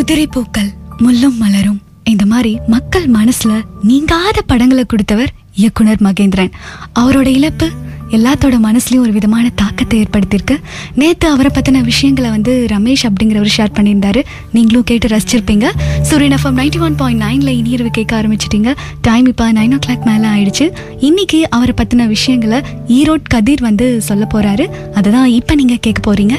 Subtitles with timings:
[0.00, 0.68] உதிரி பூக்கள்
[0.98, 1.80] முள்ளும் மலரும்.
[2.04, 6.50] இந்த மாதிரி மக்கள் மனசுல நீங்காத படங்களை கொடுத்தவர் இயக்குனர் மகேந்திரன்.
[7.00, 7.70] அவரோட இழப்பு
[8.10, 10.56] எல்லாத்தோட மனசுலயும் ஒரு விதமான தாக்கத்தை ஏற்படுத்தியிருக்கு.
[10.94, 14.22] நேத்து அவரை பத்தின விஷயங்களை வந்து ரமேஷ் அப்படிங்கிறவர் ஷேர் பண்ணியிருந்தாரு.
[14.52, 15.68] நீங்களும் கேட்டு ரசிச்சிருப்பீங்க.
[16.02, 18.74] சூரியன் எஃப்எம் நைன்டி ஒன் பாயிண்ட் நைன்ல இனியரவு கேட்க ஆரம்பிச்சிட்டீங்க.
[19.00, 20.70] டைம் இப்போ நைன் ஓ கிளாக் மேல ஆயிடுச்சு.
[21.00, 24.66] இன்னைக்கு அவரை பத்தின விஷயங்களை ஈரோட் கதிர் வந்து சொல்ல போறாரு.
[24.94, 26.36] அதுதான் இப்ப நீங்க கேட்க போறீங்க.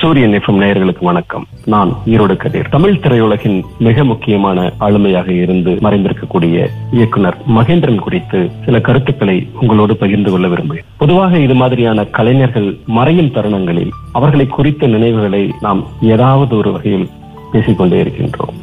[0.00, 1.46] சூரியன் எஃப்எம் நேயர்களுக்கு வணக்கம்.
[1.64, 2.68] நான் ஈரோடு கதிர்.
[2.68, 10.48] தமிழ் திரையுலகின் மிக முக்கியமான ஆளுமையாக இருந்து மறைந்திருக்கக்கூடிய இயக்குனர் மகேந்திரன் குறித்து சில கருத்துக்களை உங்களோடு பகிர்ந்து கொள்ள
[10.48, 10.90] விரும்புகிறேன்.
[10.96, 17.08] பொதுவாக இது மாதிரியான கலைஞர்கள் மறையும் தருணங்களில் அவர்களை குறித்த நினைவுகளை நாம் ஏதாவது ஒரு வகையில்
[17.52, 18.56] பேசிக்கொண்டே இருக்கின்றோம்.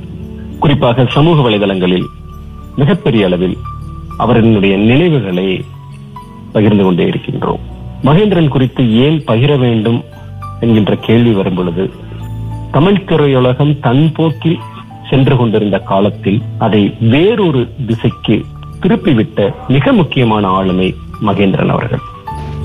[0.60, 2.06] குறிப்பாக சமூக வலைதளங்களில்
[2.76, 3.58] மிகப்பெரிய அளவில்
[4.20, 5.64] அவரினுடைய நினைவுகளை
[6.52, 7.60] பகிர்ந்து கொண்டே இருக்கின்றோம்.
[8.04, 10.04] மகேந்திரன் குறித்து ஏன் பகிர வேண்டும்
[10.64, 11.86] என்கின்ற கேள்வி வரும் பொழுது
[12.72, 14.60] தமிழ் திரையுலகம் தன் போக்கில்
[15.10, 16.82] சென்று கொண்டிருந்த காலத்தில் அதை
[17.14, 18.36] வேறொரு திசைக்கு
[18.82, 20.88] திருப்பிவிட்ட மிக முக்கியமான ஆளுமை
[21.28, 22.02] மகேந்திரன் அவர்கள்.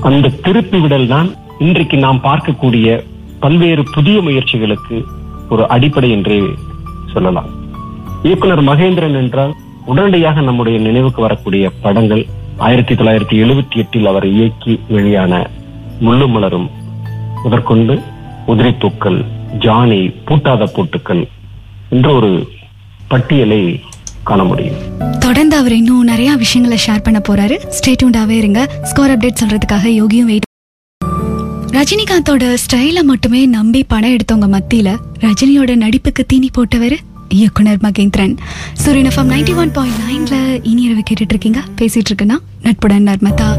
[0.01, 2.87] அந்த திருப்பிவிடல் தான் இன்றைக்கு நாம் பார்க்கக்கூடிய
[3.39, 4.97] பல்வேறு புதிய முயற்சிகளுக்கு
[5.49, 6.39] ஒரு அடிப்படை என்றே
[7.13, 7.49] சொல்லலாம்.
[8.23, 9.53] இயக்குனர் மகேந்திரன் என்றால்
[9.85, 12.23] உடனடியாக நம்முடைய நினைவுக்கு வரக்கூடிய படங்கள்
[12.57, 15.33] ஆயிரத்தி தொள்ளாயிரத்தி எழுபத்தி எட்டில் அவர் இயக்கி வெளியான
[16.05, 16.67] முள்ளுமலரும்
[17.43, 17.93] முதற்கொண்டு
[18.47, 19.19] உதிரி தூக்கல்
[19.59, 21.27] ஜானி பூட்டாத பூட்டுக்கள்
[21.89, 22.49] என்ற ஒரு
[23.07, 23.81] பட்டியலை
[24.23, 24.75] காண முடியும்.
[25.19, 27.57] தொடர்ந்து அவர் இன்னும் நிறைய விஷயங்களை ஷேர் பண்ண போறாரு.
[27.77, 28.69] ஸ்டேட்யூண்டாவே இருங்க.
[28.83, 30.47] ஸ்கோர் அப்டேட் சொல்றதுக்காக யோகியும் வெயிட்
[31.77, 36.97] ரஜினிகாந்தோட ஸ்டைல மட்டுமே நம்பி படம் எடுத்தவங்க மத்தியில ரஜினியோட நடிப்புக்கு தீனி போட்டவர்
[37.29, 38.37] இயக்குனர் மகேந்திரன்.
[38.73, 40.35] சூரியன் எஃப்எம் நைன்டி ஒன் பாயிண்ட் நைன்ல
[40.71, 41.59] இனியரவை கேட்டுட்டு இருக்கீங்க.
[41.77, 43.49] பேசிட்டு இருக்குன்னா நட்புடன் நர்மதா.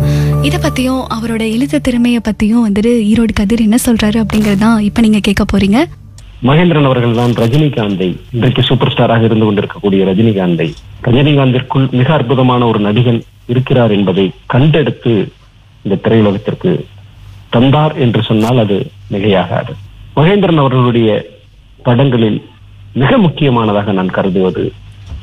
[0.43, 5.45] இதை பத்தியும் அவரோட எழுத்து திறமைய பத்தியும் வந்துட்டு ஈரோடு கதிர் என்ன சொல்றாரு அப்படிங்கறதான் இப்ப நீங்க கேட்க
[5.45, 5.79] போறீங்க.
[6.43, 10.69] மகேந்திரன் அவர்கள் தான் ரஜினிகாந்தை இன்றைக்கு சூப்பர் ஸ்டாராக இருந்து கொண்டிருக்கக்கூடிய ரஜினிகாந்தை.
[11.03, 15.15] ரஜினிகாந்திற்குள் மிக அற்புதமான ஒரு நடிகன் இருக்கிறார் என்பதை கண்டெடுத்து
[15.83, 16.73] இந்த திரையுலகத்திற்கு
[17.50, 18.79] தந்தார் என்று சொன்னால் அது
[19.12, 19.73] மிகையாகாது.
[20.17, 21.11] மகேந்திரன் அவர்களுடைய
[21.83, 22.41] படங்களில்
[22.93, 24.73] மிக முக்கியமானதாக நான் கருதுவது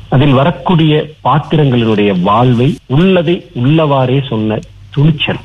[0.08, 0.92] அதில் வரக்கூடிய
[1.24, 4.58] பாத்திரங்களினுடைய வாழ்வை உள்ளதை உள்ளவாறே சொன்ன
[4.98, 5.40] துணிச்சல்.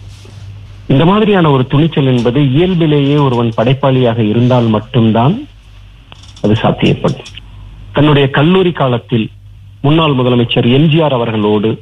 [0.88, 5.36] இந்த மாதிரியான ஒரு துணிச்சல் என்பது இயல்பிலேயே ஒருவன் படைப்பாளியாக இருந்தால் மட்டும்தான்
[6.42, 7.30] அது சாத்தியப்படும்.
[7.92, 9.26] தன்னுடைய கல்லூரி காலத்தில்
[9.82, 11.82] முன்னாள் முதலமைச்சர் எம்ஜிஆர் அவர்களோடு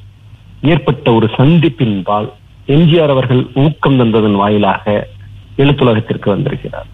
[0.61, 2.27] ஏற்பட்ட ஒரு சந்திப்பின்பால்
[2.67, 5.07] எம்ஜிஆர் அவர்கள் ஊக்கம் தந்ததன் வாயிலாக
[5.57, 6.88] எழுத்துலகத்திற்கு வந்திருக்கிறார்.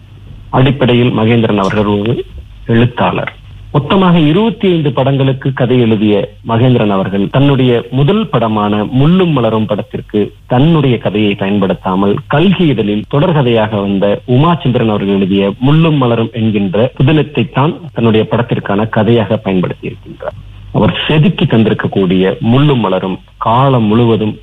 [0.50, 2.24] அடிப்படையில் மகேந்திரன் அவர்கள் ஒரு
[2.66, 3.32] எழுத்தாளர்.
[3.74, 6.14] மொத்தமாக இருபத்தி ஐந்து படங்களுக்கு கதை எழுதிய
[6.48, 14.06] மகேந்திரன் அவர்கள் தன்னுடைய முதல் படமான முள்ளும் மலரும் படத்திற்கு தன்னுடைய கதையை பயன்படுத்தாமல் கல்கி இதழில் தொடர்கதையாக வந்த
[14.26, 20.38] உமாச்சந்திரன் அவர்கள் எழுதிய முள்ளும் மலரும் என்கின்ற புதினத்தை தான் தன்னுடைய படத்திற்கான கதையாக பயன்படுத்தி இருக்கின்றார்
[20.72, 24.34] அவர் செதுக்கி தந்திருக்கக்கூடிய முள்ளும் மலரும் காலம் முழுவதும்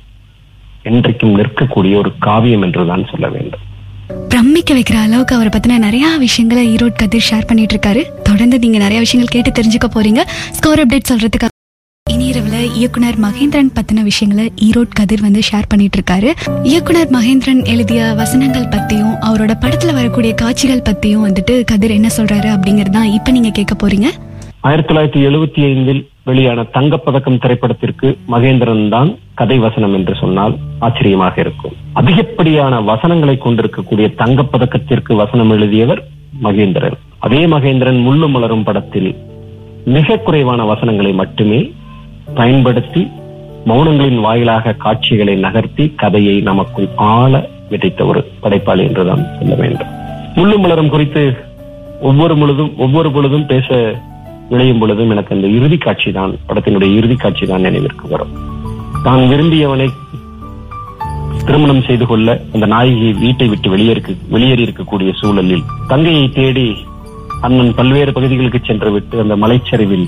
[0.84, 3.62] என்றைக்கும் நிற்கக்கூடிய ஒரு காவியம் என்றுதான் சொல்ல வேண்டும்.
[4.28, 8.98] பிரமிக்க வைக்கிற அளவுக்கு அவரை பத்தின நிறைய விஷயங்களை ஈரோட் கதிர் ஷேர் பண்ணிட்டு இருக்காரு தொடர்ந்து நீங்க நிறைய
[8.98, 10.22] விஷயங்கள் கேட்டு தெரிஞ்சுக்க போறீங்க.
[10.50, 11.48] ஸ்கோர் அப்டேட் சொல்றதுக்கு
[12.10, 18.64] இனியரவுல இயக்குனர் மகேந்திரன் பத்தின விஷயங்களை ஈரோட் கதிர் வந்து ஷேர் பண்ணிட்டு இருக்காரு இயக்குனர் மகேந்திரன் எழுதிய வசனங்கள்
[18.64, 24.06] பத்தியும் அவரோட படத்துல வரக்கூடிய காட்சிகள் பத்தியும் வந்துட்டு கதிர் என்ன சொல்றாரு அப்படிங்கறதான் இப்ப நீங்க கேட்க போறீங்க.
[24.66, 29.10] ஆயிரத்தி தொள்ளாயிரத்தி எழுபத்தி ஐந்தில் வெளியான தங்கப்பதக்கம் திரைப்படத்திற்கு மகேந்திரன் தான்
[29.40, 30.54] கதை வசனம் என்று சொன்னால்
[30.86, 31.74] ஆச்சரியமாக இருக்கும்.
[31.92, 36.00] அதிகப்படியான வசனங்களை கொண்டிருக்கக்கூடிய தங்கப்பதக்கத்திற்கு வசனம் எழுதியவர்
[36.46, 36.96] மகேந்திரன்.
[37.18, 39.10] அதே மகேந்திரன் முள்ளு மலரும் படத்தில்
[39.96, 41.60] மிக குறைவான வசனங்களை மட்டுமே
[42.34, 43.04] பயன்படுத்தி
[43.70, 47.32] மௌனங்களின் வாயிலாக காட்சிகளை நகர்த்தி கதையை நமக்குள் ஆழ
[47.70, 49.92] விதைத்த ஒரு படைப்பாளி என்றுதான் சொல்ல வேண்டும்.
[50.36, 51.24] முள்ளு மலரும் குறித்து
[52.00, 53.68] ஒவ்வொரு முழுதும் ஒவ்வொரு பொழுதும் பேச
[54.50, 58.32] நுழையும் பொழுதும் எனக்கு அந்த இறுதி காட்சி தான் படத்தினுடைய இறுதி காட்சி தான் நினைவிற்கு வரும்.
[59.04, 59.88] தான் விரும்பியவனை
[61.40, 66.66] திருமணம் செய்து கொள்ள அந்த நாயகி வீட்டை விட்டு வெளியேறி வெளியேறி இருக்கக்கூடிய சூழலில் தங்கையை தேடி
[67.42, 70.06] அண்ணன் பல்வேறு பகுதிகளுக்கு சென்று விட்டு அந்த மலைச்சரிவில்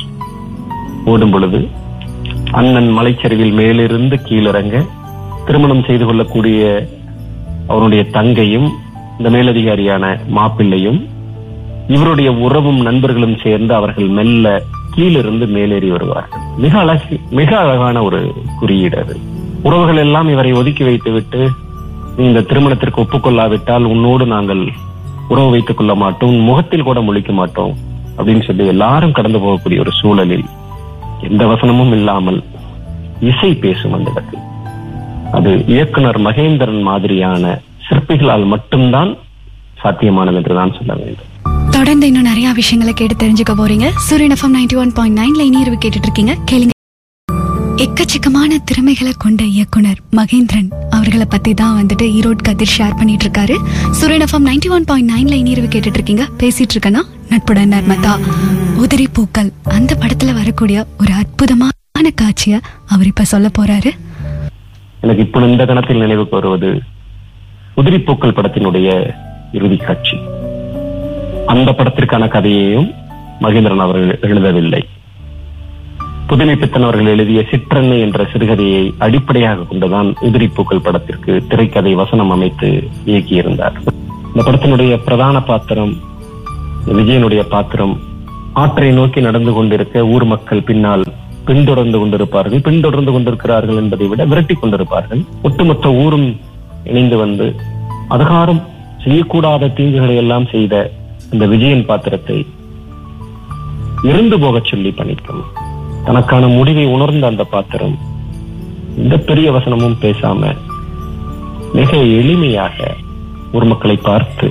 [1.06, 1.61] ஓடும் பொழுது
[2.52, 4.76] அண்ணன் மலைச்சரிவில் மேலிருந்து கீழிறங்க
[5.46, 6.62] திருமணம் செய்து கொள்ளக்கூடிய
[7.69, 8.69] அவருடைய தங்கையும்
[9.19, 10.99] இந்த மேலதிகாரியான மாப்பிள்ளையும்
[11.88, 14.62] இவருடைய உறவும் நண்பர்களும் சேர்ந்து அவர்கள் மெல்ல
[14.94, 16.43] கீழிருந்து மேலேறி வருவார்கள்.
[16.56, 18.20] மிக அழகு மிக அழகான ஒரு
[18.61, 19.14] குறியீடு அது.
[19.62, 21.40] உறவுகள் எல்லாம் இவரை ஒதுக்கி வைத்துவிட்டு
[22.17, 24.62] நீ இந்த திருமணத்திற்கு ஒப்புக்கொள்ளாவிட்டால் உன்னோடு நாங்கள்
[25.29, 27.73] உறவு வைத்துக் கொள்ள மாட்டோம் முகத்தில் கூட முழிக்க மாட்டோம்
[28.19, 30.46] அப்படின்னு சொல்லி எல்லாரும் கடந்து போகக்கூடிய ஒரு சூழலில்
[31.20, 32.41] எந்த வசனமும் இல்லாமல்
[33.20, 34.44] இசை பேசும் அந்த இடத்தில்.
[35.32, 39.17] அது இயக்குனர் மகேந்திரன் மாதிரியான சிற்பிகளால் மட்டும்தான்
[39.82, 41.26] சாத்தியமானது என்று தான் சொல்ல வேண்டும்.
[41.78, 43.86] தொடர்ந்து இன்னும் நிறைய விஷயங்களை கேட்டு தெரிஞ்சுக்க போறீங்க.
[44.06, 46.72] சூரியன் எஃப்எம் நைன்டி ஒன் பாயிண்ட் நைன்ல இனியர்வு கேட்டுட்டு இருக்கீங்க கேளுங்க.
[47.84, 53.56] எக்கச்சக்கமான திறமைகளை கொண்ட இயக்குனர் மகேந்திரன் அவர்களை பத்தி தான் வந்துட்டு ஈரோடு கதிர் ஷேர் பண்ணிட்டு இருக்காரு
[53.98, 58.14] சூரியன் எஃப்எம் நைன்டி ஒன் பாயிண்ட் நைன்ல இனியர்வு கேட்டுட்டு இருக்கீங்க பேசிட்டு இருக்கேன்னா நட்புடன் நர்மதா.
[58.82, 62.54] உதிரி பூக்கள் அந்த படத்துல வரக்கூடிய ஒரு அற்புதமான காட்சிய
[62.86, 63.92] அவர் இப்ப சொல்ல போறாரு.
[65.00, 66.70] எனக்கு இப்போ இந்த கணத்தில் நினைவுக்கு வருவது
[67.76, 68.88] உதிரிப்பூக்கள் படத்தினுடைய
[69.52, 70.16] இறுதி காட்சி.
[71.52, 72.88] அந்த படத்திற்கான கதையையும்
[73.42, 74.80] மகேந்திரன் அவர்கள் எழுதவில்லை.
[76.26, 82.68] புதுமை பித்தன் அவர்கள் எழுதிய சிற்றன்னை என்ற சிறுகதையை அடிப்படையாக கொண்டுதான் உதிரிப்பூக்கள் படத்திற்கு திரைக்கதை வசனம் அமைத்து
[83.06, 83.78] இயக்கியிருந்தார்.
[84.30, 85.94] இந்த படத்தினுடைய பிரதான பாத்திரம்
[86.98, 87.94] விஜயனுடைய பாத்திரம்
[88.52, 91.04] ஆற்றை நோக்கி நடந்து கொண்டிருக்க ஊர் மக்கள் பின்னால்
[91.44, 92.60] பின்தொடர்ந்து கொண்டிருப்பார்கள்.
[92.60, 95.22] பின்தொடர்ந்து கொண்டிருக்கிறார்கள் என்பதை விட விரட்டி கொண்டிருப்பார்கள்.
[95.42, 96.28] ஒட்டுமொத்த ஊரும்
[96.84, 97.48] இணைந்து வந்து
[98.08, 98.62] அதிகாரம்
[99.04, 100.76] செய்யக்கூடாத தீங்குகளை எல்லாம் செய்த
[101.32, 102.46] இந்த விஜயன் பாத்திரத்தை
[104.02, 105.42] இருந்து போகச் சொல்லி பணிக்கும்
[106.04, 107.96] தனக்கான முடிவை உணர்ந்த அந்த பாத்திரம்
[108.96, 110.56] இந்த பெரிய வசனமும் பேசாம
[111.75, 112.76] மிக எளிமையாக
[113.52, 114.48] ஒரு மக்களை பார்த்து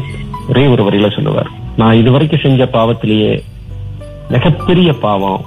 [0.49, 1.49] ஒரே ஒரு வரியில சொல்லுவார்.
[1.77, 3.31] நான் இதுவரைக்கும் செஞ்ச பாவத்திலேயே
[4.29, 5.41] மிகப்பெரிய பாவம்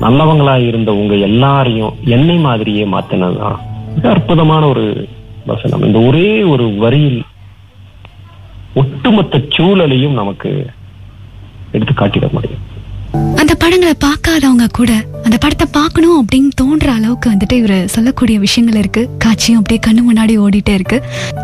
[0.00, 3.58] நல்லவங்களா இருந்த உங்க எல்லாரையும் என்னை மாதிரியே மாத்தினதுதான்.
[3.94, 5.08] மிக அற்புதமான ஒரு
[5.46, 5.82] வசனம்.
[5.82, 7.24] இந்த ஒரே ஒரு வரியில்
[8.80, 10.50] ஒட்டுமொத்த சூழலையும் நமக்கு
[11.76, 12.62] எடுத்து காட்டிட முடியும்.
[13.40, 14.92] அந்த படங்களை பார்க்காதவங்க கூட
[15.24, 19.02] அந்த படத்தை பார்க்கணும் அப்படின்னு தோன்ற அளவுக்கு வந்துட்டு இவர் சொல்லக்கூடிய விஷயங்கள் இருக்கு.
[19.24, 20.98] காட்சியும் அப்படியே கண்ணு முன்னாடி ஓடிட்டே இருக்கு.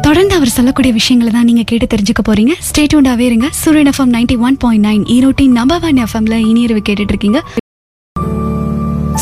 [0.06, 2.55] தொடர்ந்து அவர் சொல்லக்கூடிய விஷயங்களை தான் நீங்க கேட்டு தெரிஞ்சுக்க போறீங்க.
[2.69, 3.49] ஸ்டேட்யூண்டாவே இருங்க.
[3.62, 7.40] Suryan FM ninety one point nine ஈரோட்டின் number one எஃப்எம்ல இனியர்வு கேட்டுட்டு இருக்கீங்க.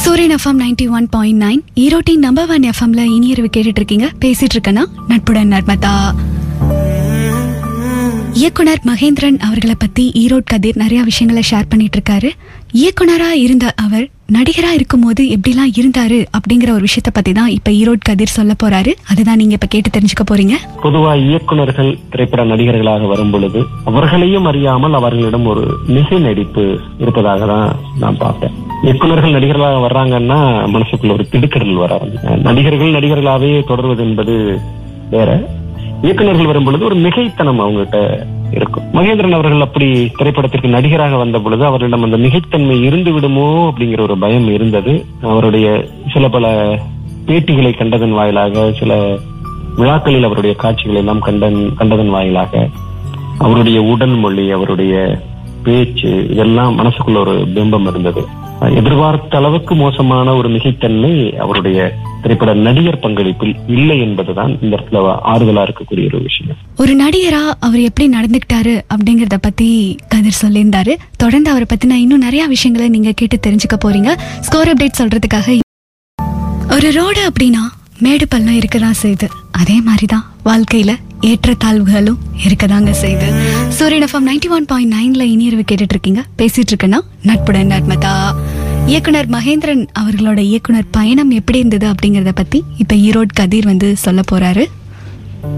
[0.03, 4.09] Suryan FM ninety one point nine ஈரோட்டின் number one எஃப்எம்ல இனியர்வு கேட்டுட்டு இருக்கீங்க.
[4.25, 5.95] பேசிட்டு இருக்கேன்னா நட்புடன் நர்மதா.
[8.39, 12.29] இயக்குனர் மகேந்திரன் அவர்களை பத்தி ஈரோட் கதிர் நிறைய விஷயங்களை ஷேர் பண்ணிட்டு இருக்காரு
[12.81, 14.05] இயக்குனரா இருந்த அவர்
[14.37, 18.93] நடிகரா இருக்கும்போது எப்படிலாம் இருந்தாரு அப்படிங்கிற ஒரு விஷயத்த பத்தி தான் இப்ப ஈரோட் கதிர் சொல்ல போறாரு.
[19.13, 20.57] அதுதான் நீங்க இப்ப கேட்டு தெரிஞ்சுக்க போறீங்க.
[20.85, 25.65] பொதுவா இயக்குனர்கள் திரைப்பட நடிகர்களாக வரும் பொழுது அவர்களையும் அறியாமல் அவர்களிடம் ஒரு
[25.97, 26.65] மிகை நடிப்பு
[26.99, 27.69] இருப்பதாக தான்
[27.99, 28.55] நான் பார்த்தேன்.
[28.87, 30.41] இயக்குனர்கள் நடிகர்களாக வர்றாங்கன்னா
[30.77, 32.03] மனசுக்குள்ள ஒரு திடுக்கடல் வர
[32.49, 34.37] நடிகர்கள் நடிகர்களாவே தொடர்வது என்பது
[35.17, 35.59] வேற.
[36.03, 37.99] இயக்குனர்கள் வரும் பொழுது ஒரு மிகைத்தனம் அவங்ககிட்ட
[38.51, 38.85] இருக்கும்.
[38.93, 39.89] மகேந்திரன் அவர்கள் அப்படி
[40.19, 44.93] திரைப்படத்திற்கு நடிகராக வந்த பொழுது அவர்களிடம் அந்த மிகைத்தன்மை இருந்து விடுமோ அப்படிங்கிற ஒரு பயம் இருந்தது.
[45.23, 45.67] அவருடைய
[46.13, 46.47] சில பல
[47.27, 48.93] பேட்டிகளை கண்டதன் வாயிலாக சில
[49.77, 52.69] விழாக்களில் அவருடைய காட்சிகளை எல்லாம் கண்டன் கண்டதன் வாயிலாக
[53.39, 54.95] அவருடைய உடல் மொழி அவருடைய
[55.63, 58.25] பேச்சு இதெல்லாம் மனசுக்குள்ள ஒரு பிம்பம் இருந்தது.
[58.61, 66.05] எதிர்பார்த்த அளவுக்கு மோசமான ஒரு மிகைத்தன்மை அவருடைய திரைப்பட நடிகர் பங்களிப்பில் இல்லை என்பதுதான் இந்த இடத்துல ஆறுதலா இருக்கக்கூடிய
[66.07, 66.57] ஒரு விஷயம்.
[66.77, 70.95] ஒரு நடிகரா அவர் எப்படி நடந்துக்கிட்டாரு அப்படிங்கறத பத்தி கதிர் சொல்லியிருந்தாரு.
[71.17, 74.17] தொடர்ந்து அவரை பத்தின இன்னும் நிறைய விஷயங்களை நீங்க கேட்டு தெரிஞ்சுக்க போறீங்க.
[74.41, 75.59] ஸ்கோர் அப்டேட் சொல்றதுக்காக
[76.71, 77.65] ஒரு ரோடு அப்படின்னா
[77.99, 80.91] மேடு பள்ளம் இருக்கதான் செய்யுது அதே மாதிரிதான் வாழ்க்கையில
[81.29, 83.27] ஏற்றத்தாழ்வுகளும் இருக்கதாங்க செய்யுது.
[83.69, 88.35] சூரியன் எஃப்எம் நைன்டி ஒன் பாயிண்ட் நைன்ல இனியர்வு கேட்டுட்டு இருக்கீங்க பேசிட்டு இருக்கேன்னா நட்புடன் நர்மதா
[88.87, 94.65] இயக்குனர் மகேந்திரன் அவர்களோட இயக்குனர் பயணம் எப்படி இருந்தது அப்படிங்கறத பத்தி இப்ப ஈரோடு கதிர் வந்து சொல்ல போறாரு.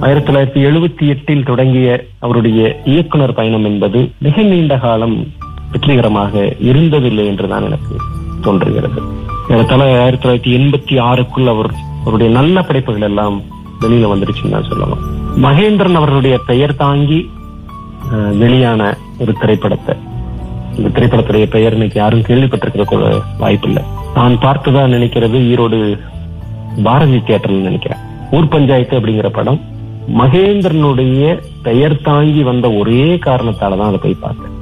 [0.01, 5.27] ஆயிரத்தி தொள்ளாயிரத்தி எழுபத்தி எட்டில் தொடங்கிய அவருடைய இயக்குனர் பயணம் என்பது மிக நீண்ட காலம்
[5.71, 7.97] வெற்றிகரமாக இருந்ததில்லை என்றுதான் எனக்கு
[8.43, 9.01] தோன்றுகிறது.
[9.49, 11.71] ஏறத்தாழ ஆயிரத்தி தொள்ளாயிரத்தி எண்பத்தி ஆறுக்குள் அவர்
[12.05, 13.43] அவருடைய நல்ல படைப்புகள் எல்லாம்
[13.81, 17.19] வெளியில வந்துருச்சுன்னு தான் சொல்லலாம் மகேந்திரன் அவர்களுடைய பெயர் தாங்கி
[18.41, 18.81] வெளியான
[19.23, 19.95] ஒரு திரைப்படத்தை.
[20.77, 23.11] இந்த திரைப்படத்துடைய பெயர் இன்னைக்கு யாரும் கேள்விப்பட்டிருக்கிற
[23.43, 23.83] வாய்ப்பு இல்லை
[24.17, 25.79] நான் பார்த்ததா நினைக்கிறது ஈரோடு
[26.87, 28.03] பாரதி தியேட்டர்ல நினைக்கிறேன்.
[28.37, 29.61] ஊர் பஞ்சாயத்து அப்படிங்கிற படம்.
[30.21, 34.55] மகேந்திரனுடைய பெயர் தாங்கி வந்த ஒரே காரணத்தால தான் அதை போய் பார்த்தேன்.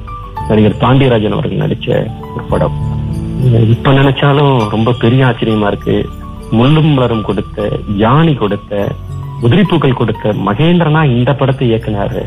[0.49, 1.87] நடிகர் பாண்டியராஜன் அவர்கள் நடிச்ச
[2.35, 2.75] ஒரு படம்.
[3.75, 5.95] இப்ப நினைச்சாலும் ரொம்ப பெரிய ஆச்சரியமா இருக்கு.
[6.57, 7.69] முள்ளும் மலரும் கொடுத்த
[8.03, 8.89] யானி கொடுத்த
[9.41, 12.23] உதிரிப்பூக்கள் கொடுத்த மகேந்திரனா இந்த படத்தை இயக்குனாரு.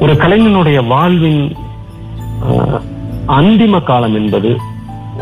[0.00, 1.42] ஒரு கலைஞனுடைய வாழ்வின்
[3.36, 4.50] அந்திம காலம் என்பது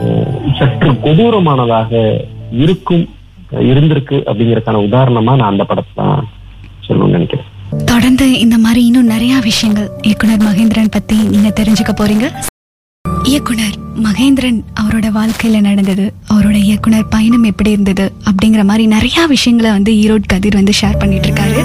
[0.01, 0.27] ஆஹ்,
[0.59, 1.93] சற்று கொடூரமானதாக
[2.59, 3.05] இருக்கும்
[3.69, 6.27] இருந்திருக்கு அப்படிங்கறதுக்கான உதாரணமா நான் அந்த படத்தை தான்
[6.87, 7.49] சொல்லணும்னு நினைக்கிறேன்.
[7.87, 12.27] தொடர்ந்து இந்த மாதிரி இன்னும் நிறைய விஷயங்கள் இயக்குனர் மகேந்திரன் பத்தி நீங்க தெரிஞ்சுக்க போறீங்க.
[13.23, 19.93] இயக்குனர் மகேந்திரன் அவரோட வாழ்க்கையில நடந்தது அவரோட இயக்குனர் பயணம் எப்படி இருந்தது அப்படிங்கிற மாதிரி நிறைய விஷயங்களை வந்து
[19.93, 21.63] ஈரோட் கதிர் வந்து ஷேர் பண்ணிட்டு இருக்காரு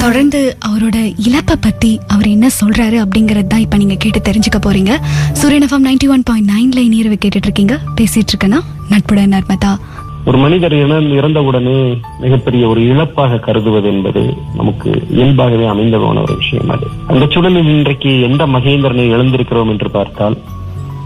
[0.00, 0.96] தொடர்ந்து அவரோட
[1.28, 4.92] இழப்பை பத்தி அவர் என்ன சொல்றாரு அப்படிங்கறது தான் இப்ப நீங்க கேட்டு தெரிஞ்சுக்க போறீங்க.
[5.32, 9.78] சூரியன் எஃப்எம் நைன்டி ஒன் பாயிண்ட் நைன்ல நீர்வு கேட்டுட்டு இருக்கீங்க பேசிட்டு இருக்கேன்னா நட்புடன் நர்மதா.
[10.24, 16.68] ஒரு மனிதர் இறந்த- இறந்தவுடனே மிகப்பெரிய ஒரு இழப்பாக கருதுவது என்பது நமக்கு இயல்பாகவே அமைந்த போன ஒரு விஷயம்
[16.68, 16.86] அது.
[17.06, 20.38] அந்த சூழலில் இன்றைக்கு எந்த மகேந்திரனை எழுந்திருக்கிறோம் என்று பார்த்தால்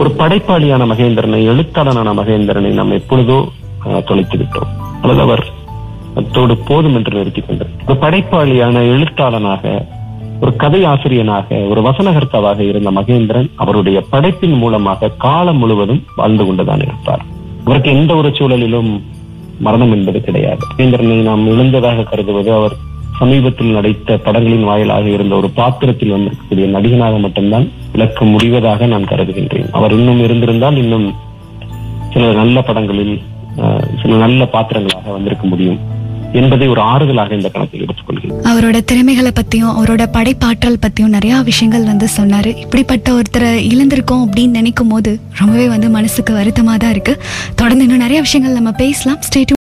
[0.02, 3.36] ஒரு படைப்பாளியான மகேந்திரனை எழுத்தாளனான மகேந்திரனை நாம் எப்பொழுதோ
[4.06, 4.70] தொலைத்து விட்டோம்.
[5.02, 5.42] அல்லது அவர்
[6.14, 7.70] அத்தோடு போதும் என்று நிறுத்திக் கொண்டார்.
[7.88, 9.86] ஒரு படைப்பாளியான எழுத்தாளனாக
[10.40, 17.24] ஒரு கதை ஆசிரியனாக ஒரு வசனகர்த்தாவாக இருந்த மகேந்திரன் அவருடைய படைப்பின் மூலமாக காலம் முழுவதும் வாழ்ந்து கொண்டுதான் இருப்பார்.
[17.64, 18.92] அவருக்கு எந்த ஒரு சூழலிலும்
[19.58, 20.64] மரணம் என்பது கிடையாது.
[20.70, 22.74] மகேந்திரனை நாம் இழந்ததாக கருதுவது அவர்
[23.22, 29.68] சமீபத்தில் நடித்த படங்களின் வாயிலாக இருந்த ஒரு பாத்திரத்தில் வந்திருக்கக்கூடிய நடிகனாக மட்டும்தான் விளக்க முடிவதாக நான் கருதுகின்றேன்.
[29.78, 31.06] அவர் இன்னும் இருந்திருந்தால் இன்னும்
[32.14, 33.14] சில நல்ல படங்களில்
[34.02, 35.78] சில நல்ல பாத்திரங்களாக வந்திருக்க முடியும்
[36.40, 38.42] என்பதை ஒரு ஆறுதலாக இந்த கணத்தில் எடுத்துக்கொள்கிறேன்.
[38.50, 42.52] அவரோட திறமைகளை பத்தியும் அவரோட படைப்பாற்றல் பத்தியும் நிறைய விஷயங்கள் வந்து சொன்னாரு.
[42.64, 47.16] இப்படிப்பட்ட ஒருத்தரை இழந்திருக்கோம் அப்படின்னு நினைக்கும் போது ரொம்பவே வந்து மனசுக்கு வருத்தமா தான் இருக்கு.
[47.60, 49.20] தொடர்ந்து இன்னும் நிறைய விஷயங்கள் நம்ம பேசலாம்.
[49.28, 49.60] ஸ்டேட்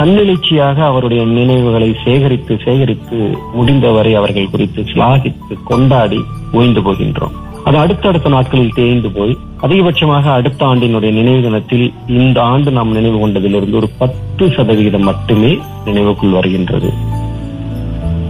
[0.00, 3.16] தன்னெழுச்சியாக அவருடைய நினைவுகளை சேகரித்து சேகரித்து
[3.54, 6.20] முடிந்தவரை அவர்கள் குறித்து சிலாகித்து கொண்டாடி
[6.52, 7.34] ஓய்ந்து போகின்றோம்.
[7.64, 13.72] அது அடுத்தடுத்த நாட்களில் தேய்ந்து போய் அதிகபட்சமாக அடுத்த ஆண்டினுடைய நினைவு தினத்தில் இந்த ஆண்டு நாம் நினைவு கொண்டதிலிருந்து
[13.72, 16.92] ஒரு பத்து சதவிகிதம் மட்டுமே நினைவுக்குள் வருகின்றது.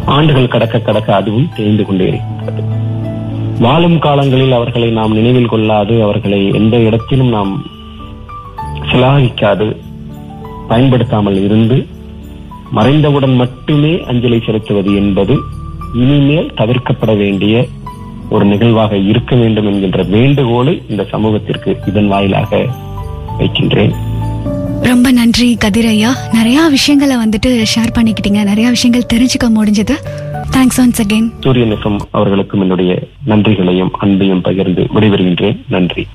[0.06, 2.62] ஆண்டுகள் கடக்க கடக்க அதுவும் தேய்ந்து கொண்டே இருக்கின்றது.
[3.60, 7.52] வாழும் காலங்களில் அவர்களை நாம் நினைவில் கொள்ளாது அவர்களை எந்த இடத்திலும் நாம்
[8.90, 9.68] சிலாகிக்காது
[10.70, 11.76] பயன்படுத்தாமல் இருந்து
[12.76, 15.34] மறைந்தவுடன் மட்டுமே அஞ்சலி செலுத்துவது என்பது
[15.94, 17.66] இனிமேல் தவிர்க்கப்பட வேண்டிய
[18.30, 22.66] ஒரு நிகழ்வாக இருக்க வேண்டும் என்கின்ற வேண்டுகோளை இந்த சமூகத்திற்கு இதன் வாயிலாக
[23.38, 23.94] வைக்கின்றேன்.
[24.82, 26.10] ரொம்ப நன்றி கதிரையா.
[26.32, 28.40] நிறைய விஷயங்களை வந்துட்டு ஷேர் பண்ணிக்கிட்டீங்க.
[28.44, 29.94] நிறைய விஷயங்கள் தெரிஞ்சுக்க முடிஞ்சது.
[30.56, 35.56] Thanks once again Suryan FM அவர்களுக்கும் என்னுடைய நன்றிகளையும் அன்பையும் பகிர்ந்து விடைபெறுகின்றேன்.
[35.68, 36.06] நன்றி.